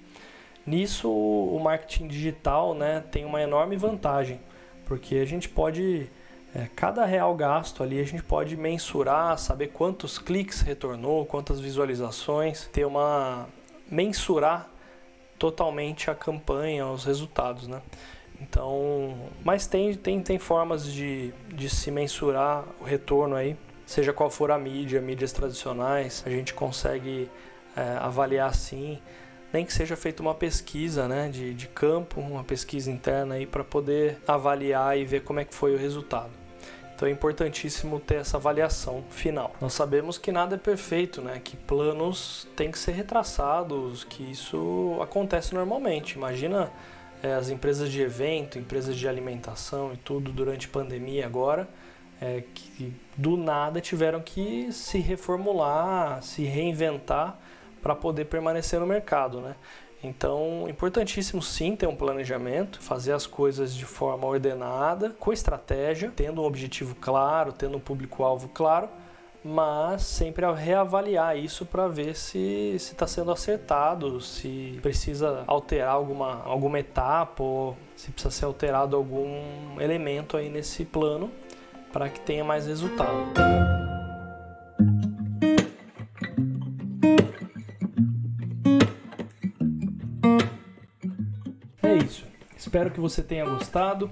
Nisso, 0.66 1.08
o 1.08 1.58
marketing 1.62 2.08
digital 2.08 2.74
né, 2.74 3.04
tem 3.12 3.24
uma 3.24 3.40
enorme 3.40 3.76
vantagem, 3.76 4.40
porque 4.84 5.16
a 5.16 5.24
gente 5.24 5.48
pode 5.48 6.10
é, 6.54 6.68
cada 6.76 7.04
real 7.04 7.34
gasto 7.34 7.82
ali 7.82 8.00
a 8.00 8.04
gente 8.04 8.22
pode 8.22 8.56
mensurar, 8.56 9.36
saber 9.38 9.68
quantos 9.68 10.18
cliques 10.18 10.60
retornou, 10.60 11.26
quantas 11.26 11.58
visualizações, 11.58 12.68
ter 12.72 12.84
uma 12.84 13.48
mensurar 13.90 14.70
totalmente 15.36 16.10
a 16.10 16.14
campanha, 16.14 16.86
os 16.86 17.04
resultados, 17.04 17.66
né? 17.66 17.82
Então, 18.40 19.16
mas 19.44 19.66
tem, 19.66 19.94
tem, 19.94 20.20
tem 20.22 20.38
formas 20.38 20.86
de, 20.86 21.32
de 21.48 21.68
se 21.68 21.90
mensurar 21.90 22.64
o 22.80 22.84
retorno 22.84 23.34
aí, 23.34 23.56
seja 23.84 24.12
qual 24.12 24.30
for 24.30 24.50
a 24.52 24.58
mídia, 24.58 25.00
mídias 25.00 25.32
tradicionais, 25.32 26.22
a 26.24 26.30
gente 26.30 26.54
consegue 26.54 27.28
é, 27.76 27.96
avaliar 28.00 28.54
sim, 28.54 29.00
nem 29.52 29.64
que 29.64 29.72
seja 29.72 29.96
feita 29.96 30.22
uma 30.22 30.34
pesquisa 30.34 31.08
né, 31.08 31.28
de, 31.28 31.52
de 31.52 31.66
campo, 31.66 32.20
uma 32.20 32.44
pesquisa 32.44 32.90
interna 32.90 33.34
aí 33.34 33.46
para 33.46 33.64
poder 33.64 34.18
avaliar 34.26 34.96
e 34.96 35.04
ver 35.04 35.22
como 35.22 35.40
é 35.40 35.44
que 35.44 35.54
foi 35.54 35.74
o 35.74 35.78
resultado. 35.78 36.43
Então 37.04 37.10
é 37.10 37.12
importantíssimo 37.12 38.00
ter 38.00 38.14
essa 38.14 38.38
avaliação 38.38 39.04
final. 39.10 39.54
Nós 39.60 39.74
sabemos 39.74 40.16
que 40.16 40.32
nada 40.32 40.54
é 40.54 40.58
perfeito, 40.58 41.20
né? 41.20 41.38
Que 41.44 41.54
planos 41.54 42.48
têm 42.56 42.70
que 42.70 42.78
ser 42.78 42.92
retraçados, 42.92 44.04
que 44.04 44.22
isso 44.22 44.96
acontece 45.02 45.54
normalmente. 45.54 46.12
Imagina 46.14 46.72
é, 47.22 47.34
as 47.34 47.50
empresas 47.50 47.90
de 47.90 48.00
evento, 48.00 48.58
empresas 48.58 48.96
de 48.96 49.06
alimentação 49.06 49.92
e 49.92 49.98
tudo 49.98 50.32
durante 50.32 50.66
pandemia 50.66 51.26
agora, 51.26 51.68
é, 52.22 52.42
que 52.54 52.90
do 53.18 53.36
nada 53.36 53.82
tiveram 53.82 54.22
que 54.22 54.72
se 54.72 54.98
reformular, 54.98 56.22
se 56.22 56.44
reinventar 56.44 57.38
para 57.82 57.94
poder 57.94 58.24
permanecer 58.24 58.80
no 58.80 58.86
mercado, 58.86 59.42
né? 59.42 59.56
Então, 60.04 60.66
importantíssimo 60.68 61.40
sim 61.42 61.74
ter 61.74 61.86
um 61.86 61.96
planejamento, 61.96 62.80
fazer 62.82 63.12
as 63.12 63.26
coisas 63.26 63.74
de 63.74 63.86
forma 63.86 64.26
ordenada, 64.26 65.10
com 65.18 65.32
estratégia, 65.32 66.12
tendo 66.14 66.42
um 66.42 66.44
objetivo 66.44 66.94
claro, 66.94 67.52
tendo 67.52 67.78
um 67.78 67.80
público-alvo 67.80 68.48
claro, 68.48 68.88
mas 69.42 70.02
sempre 70.02 70.44
reavaliar 70.52 71.38
isso 71.38 71.64
para 71.64 71.88
ver 71.88 72.14
se 72.16 72.74
está 72.76 73.06
sendo 73.06 73.30
acertado, 73.30 74.20
se 74.20 74.78
precisa 74.82 75.42
alterar 75.46 75.94
alguma, 75.94 76.42
alguma 76.44 76.78
etapa 76.78 77.42
ou 77.42 77.76
se 77.96 78.10
precisa 78.10 78.30
ser 78.30 78.44
alterado 78.44 78.96
algum 78.96 79.80
elemento 79.80 80.36
aí 80.36 80.48
nesse 80.50 80.84
plano 80.84 81.30
para 81.92 82.08
que 82.08 82.20
tenha 82.20 82.44
mais 82.44 82.66
resultado. 82.66 83.83
Espero 92.74 92.90
que 92.90 92.98
você 92.98 93.22
tenha 93.22 93.44
gostado. 93.44 94.10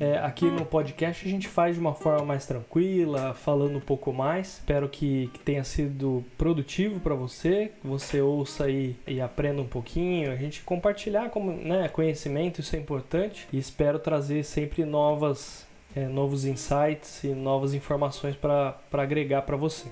É, 0.00 0.18
aqui 0.18 0.44
no 0.44 0.64
podcast 0.64 1.24
a 1.24 1.30
gente 1.30 1.46
faz 1.46 1.76
de 1.76 1.80
uma 1.80 1.94
forma 1.94 2.24
mais 2.24 2.44
tranquila, 2.44 3.34
falando 3.34 3.76
um 3.76 3.80
pouco 3.80 4.12
mais. 4.12 4.54
Espero 4.54 4.88
que, 4.88 5.30
que 5.32 5.38
tenha 5.38 5.62
sido 5.62 6.24
produtivo 6.36 6.98
para 6.98 7.14
você, 7.14 7.70
que 7.80 7.86
você 7.86 8.20
ouça 8.20 8.64
aí 8.64 8.96
e 9.06 9.20
aprenda 9.20 9.62
um 9.62 9.66
pouquinho. 9.66 10.32
A 10.32 10.34
gente 10.34 10.60
compartilhar 10.62 11.30
como, 11.30 11.52
né, 11.52 11.86
conhecimento, 11.86 12.60
isso 12.60 12.74
é 12.74 12.80
importante. 12.80 13.46
E 13.52 13.58
espero 13.58 14.00
trazer 14.00 14.42
sempre 14.42 14.84
novas, 14.84 15.64
é, 15.94 16.08
novos 16.08 16.44
insights 16.44 17.22
e 17.22 17.28
novas 17.28 17.74
informações 17.74 18.34
para 18.34 18.76
agregar 18.92 19.42
para 19.42 19.56
você. 19.56 19.86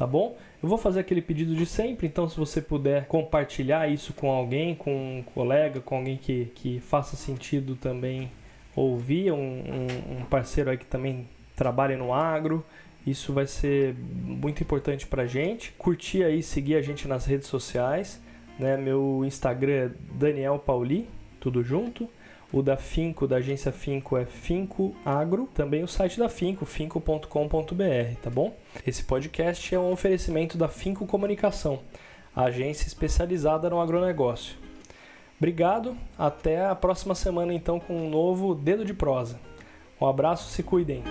Tá 0.00 0.06
bom? 0.06 0.34
Eu 0.62 0.66
vou 0.66 0.78
fazer 0.78 1.00
aquele 1.00 1.20
pedido 1.20 1.54
de 1.54 1.66
sempre, 1.66 2.06
então 2.06 2.26
se 2.26 2.34
você 2.34 2.62
puder 2.62 3.04
compartilhar 3.04 3.86
isso 3.86 4.14
com 4.14 4.30
alguém, 4.30 4.74
com 4.74 5.18
um 5.18 5.22
colega, 5.22 5.78
com 5.78 5.94
alguém 5.94 6.16
que, 6.16 6.46
que 6.54 6.80
faça 6.80 7.16
sentido 7.16 7.76
também 7.76 8.32
ouvir, 8.74 9.30
um, 9.30 9.36
um, 9.36 10.20
um 10.20 10.24
parceiro 10.24 10.70
aí 10.70 10.78
que 10.78 10.86
também 10.86 11.28
trabalha 11.54 11.98
no 11.98 12.14
agro, 12.14 12.64
isso 13.06 13.34
vai 13.34 13.46
ser 13.46 13.94
muito 13.94 14.62
importante 14.62 15.06
pra 15.06 15.26
gente. 15.26 15.72
Curtir 15.72 16.24
aí, 16.24 16.42
seguir 16.42 16.76
a 16.76 16.80
gente 16.82 17.06
nas 17.06 17.26
redes 17.26 17.48
sociais, 17.48 18.18
né? 18.58 18.78
Meu 18.78 19.22
Instagram 19.26 19.72
é 19.72 19.90
Daniel 20.14 20.58
Pauli, 20.58 21.10
tudo 21.38 21.62
junto. 21.62 22.08
O 22.52 22.62
da 22.62 22.76
Finco, 22.76 23.28
da 23.28 23.36
agência 23.36 23.70
Finco, 23.70 24.16
é 24.16 24.24
Finco 24.24 24.94
Agro. 25.04 25.48
Também 25.54 25.84
o 25.84 25.88
site 25.88 26.18
da 26.18 26.28
Finco, 26.28 26.66
finco.com.br, 26.66 28.16
tá 28.20 28.28
bom? 28.28 28.54
Esse 28.84 29.04
podcast 29.04 29.72
é 29.72 29.78
um 29.78 29.92
oferecimento 29.92 30.58
da 30.58 30.66
Finco 30.66 31.06
Comunicação, 31.06 31.80
a 32.34 32.44
agência 32.44 32.88
especializada 32.88 33.70
no 33.70 33.80
agronegócio. 33.80 34.56
Obrigado, 35.38 35.96
até 36.18 36.66
a 36.66 36.74
próxima 36.74 37.14
semana 37.14 37.54
então 37.54 37.78
com 37.78 37.96
um 37.96 38.10
novo 38.10 38.54
Dedo 38.54 38.84
de 38.84 38.92
Prosa. 38.92 39.38
Um 40.00 40.06
abraço, 40.06 40.50
se 40.50 40.62
cuidem. 40.62 41.02